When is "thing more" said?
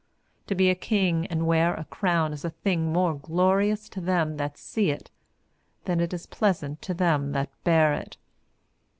2.49-3.13